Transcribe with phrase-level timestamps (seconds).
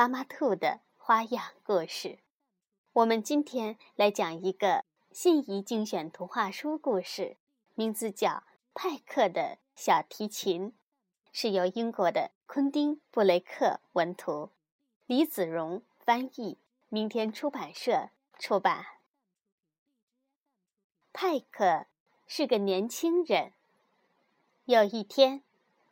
[0.00, 2.20] 妈妈兔的花样故事，
[2.94, 7.36] 我们今天来讲一个心仪精选图画书故事，
[7.74, 8.30] 名字叫
[8.72, 10.68] 《派克的小提琴》，
[11.32, 14.48] 是由英国的昆汀·布雷克文图，
[15.04, 16.56] 李子荣翻译，
[16.88, 18.86] 明天出版社出版。
[21.12, 21.84] 派克
[22.26, 23.52] 是个年轻人，
[24.64, 25.42] 有一天，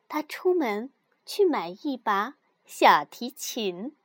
[0.09, 0.91] 他出门
[1.27, 2.38] 去买一把
[2.71, 3.97] 小提琴。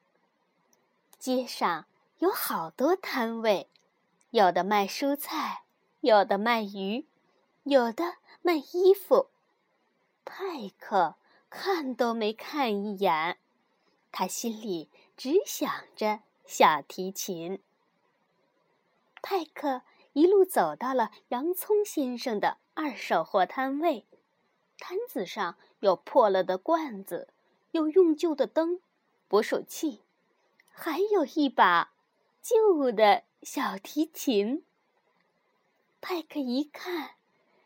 [1.20, 1.86] 街上
[2.20, 3.70] 有好多摊位，
[4.30, 5.64] 有的卖蔬菜，
[6.00, 7.06] 有的卖鱼，
[7.64, 9.28] 有的卖衣服。
[10.24, 11.16] 派克
[11.50, 13.38] 看都没看一眼，
[14.14, 17.62] 他心里只想着小提琴。
[19.22, 19.82] 派克
[20.14, 24.06] 一路走到了洋葱先生的二手货摊位，
[24.78, 27.28] 摊子上有破了的罐子，
[27.74, 28.80] 有用旧的灯、
[29.28, 30.02] 捕鼠器。
[30.72, 31.94] 还有一把
[32.40, 34.64] 旧的小提琴。
[36.00, 37.16] 派克一看，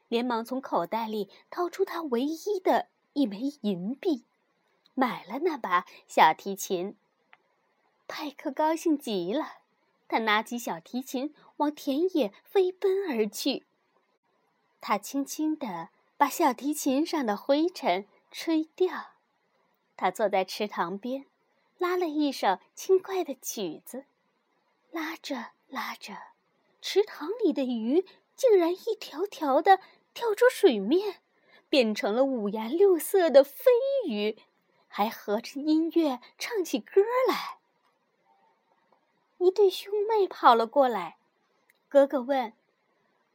[0.07, 4.23] 连忙从口袋里掏出他唯一的一枚银币，
[4.93, 6.95] 买了那把小提琴。
[8.07, 9.57] 派克高兴极了，
[10.07, 13.65] 他拿起小提琴往田野飞奔而去。
[14.79, 19.16] 他轻轻地把小提琴上的灰尘吹掉。
[19.97, 21.25] 他坐在池塘边。
[21.79, 24.05] 拉了一首轻快的曲子，
[24.89, 26.17] 拉着拉着，
[26.81, 28.03] 池塘里的鱼
[28.35, 29.79] 竟然一条条的
[30.15, 31.17] 跳出水面，
[31.69, 33.69] 变成了五颜六色的飞
[34.07, 34.39] 鱼，
[34.87, 37.59] 还合着音乐唱起歌来。
[39.37, 41.17] 一对兄妹跑了过来，
[41.87, 42.53] 哥哥问：“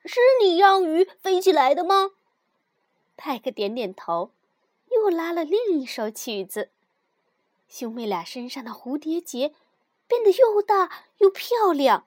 [0.04, 2.10] 是你让鱼飞起来的吗？”
[3.16, 4.32] 派克点点头，
[4.94, 6.70] 又拉了另一首曲子。
[7.68, 9.54] 兄妹俩身上的蝴蝶结
[10.06, 12.06] 变得又大又漂亮。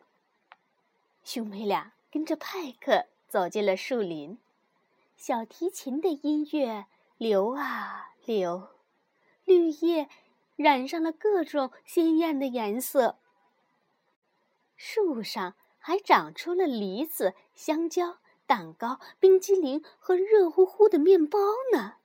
[1.23, 4.37] 兄妹俩跟着派克走进了树林，
[5.17, 6.85] 小提琴的音乐
[7.17, 8.69] 流啊流，
[9.43, 10.07] 绿叶
[10.55, 13.17] 染上了各种鲜艳的颜色。
[14.75, 21.39] 树上还长出了梨子、香蕉、蛋糕、冰激凌和热乎乎的面包
[21.73, 21.95] 呢。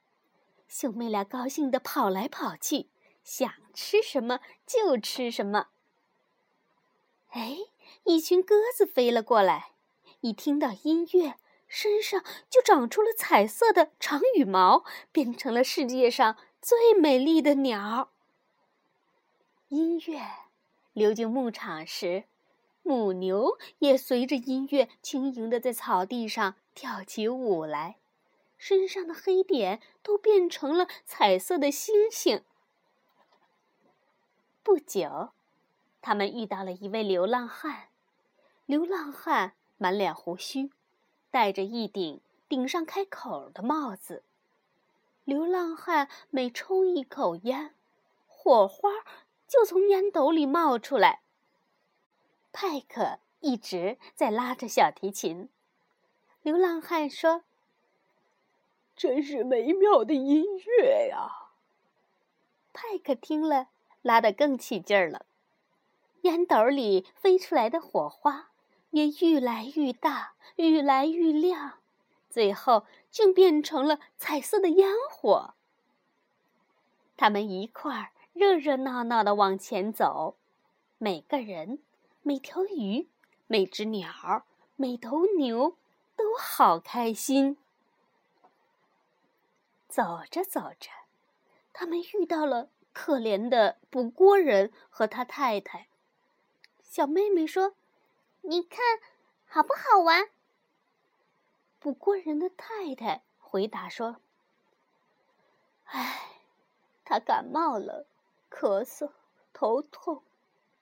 [0.70, 2.88] 兄妹俩高兴地跑来跑去。
[3.22, 5.68] 想吃什么就吃什么。
[7.28, 7.58] 哎，
[8.04, 9.72] 一群鸽子飞了过来，
[10.20, 11.34] 一听到音乐，
[11.68, 18.10] 身上就长出了彩色的长羽毛，变成了世界上最美丽的鸟。
[19.68, 20.20] 音乐
[20.92, 22.24] 流进牧场时，
[22.82, 27.98] 母牛也随着音乐轻盈的在草地上跳起舞来，
[28.60, 32.44] 身上的黑点都变成了彩色的星星。
[34.62, 35.30] 不久，
[36.02, 37.88] 他们遇到了一位流浪汉。
[38.66, 40.70] 流浪汉满脸胡须，
[41.30, 44.22] 戴着一顶顶上开口的帽子。
[45.24, 47.74] 流浪汉每抽一口烟，
[48.28, 48.90] 火花
[49.48, 51.22] 就从烟斗里冒出来。
[52.52, 55.48] 派克一直在拉着小提琴。
[56.42, 57.44] 流浪汉说
[59.00, 61.48] ：“真是美妙的音乐呀！”
[62.74, 63.68] 派克听了。
[64.02, 65.26] 拉得更起劲儿了，
[66.22, 68.48] 烟斗里飞出来的火花
[68.92, 71.74] 也愈来愈大，愈来愈亮，
[72.30, 75.52] 最后竟变成了彩色的烟火。
[77.18, 80.36] 他们一块儿热热闹闹的往前走，
[80.96, 81.80] 每个人、
[82.22, 83.06] 每条鱼、
[83.46, 84.46] 每只鸟、
[84.76, 85.76] 每头牛
[86.16, 87.58] 都好开心。
[89.90, 90.90] 走着走着，
[91.72, 92.70] 他们遇到了。
[92.92, 95.86] 可怜的捕锅人和他太太。
[96.82, 97.76] 小妹妹说
[98.42, 98.80] ：“你看，
[99.46, 100.30] 好不好玩？”
[101.78, 104.16] 捕锅人的太太回答说
[105.86, 106.32] ：“唉，
[107.04, 108.06] 他感冒了，
[108.50, 109.12] 咳嗽、
[109.52, 110.24] 头痛，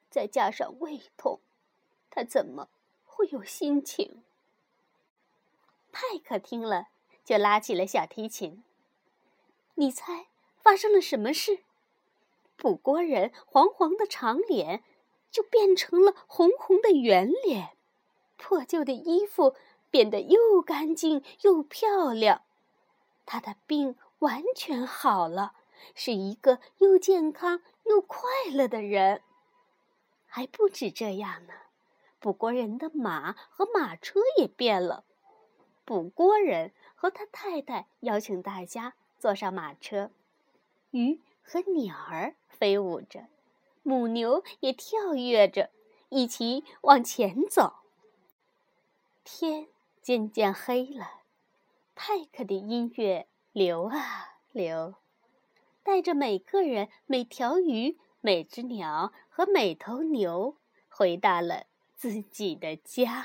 [0.08, 1.40] 再加上胃痛，
[2.08, 2.70] 他怎么
[3.05, 4.25] 会有心情？”
[5.93, 6.88] 派克听了，
[7.22, 8.64] 就拉起了小提琴。
[9.78, 10.26] 你猜
[10.56, 11.60] 发生了什么事？
[12.56, 14.82] 补锅人黄黄的长脸
[15.30, 17.76] 就变成了红红的圆脸，
[18.36, 19.54] 破旧的衣服
[19.88, 22.42] 变得又干净又漂亮。
[23.25, 25.54] 他的病完全好了，
[25.94, 29.22] 是一个又健康又快乐的人。
[30.26, 31.54] 还不止这样呢，
[32.19, 35.04] 补锅人的马和马车也变了。
[35.84, 40.11] 补锅人和他太太邀请大家坐上马车，
[40.91, 42.35] 鱼和鸟儿。
[42.59, 43.29] 飞舞着，
[43.85, 45.70] 母牛也跳跃着，
[46.09, 47.85] 一起往前走。
[49.23, 49.69] 天
[50.03, 51.20] 渐渐黑了，
[51.94, 54.97] 派克的音乐流啊流，
[55.85, 60.56] 带着每个人、每条鱼、每只鸟和每头牛，
[60.88, 63.25] 回到了自己的家。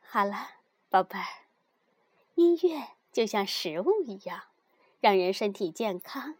[0.00, 0.50] 好了，
[0.88, 1.26] 宝贝儿，
[2.36, 4.44] 音乐就像食物一样，
[5.00, 6.36] 让人身体健康。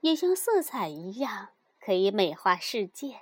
[0.00, 3.20] 也像色彩一样，可以美化世界。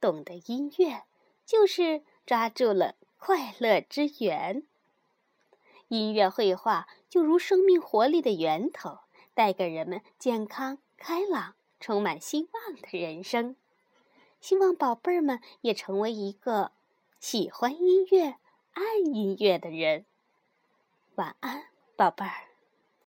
[0.00, 1.04] 懂得音乐，
[1.44, 4.62] 就是抓住了快乐之源。
[5.88, 8.98] 音乐绘画就如生命活力的源头，
[9.34, 13.56] 带给人们健康、开朗、充满希望的人生。
[14.40, 16.72] 希望宝贝儿们也成为一个
[17.18, 18.36] 喜欢音乐、
[18.72, 20.04] 爱音乐的人。
[21.16, 22.55] 晚安，宝贝儿。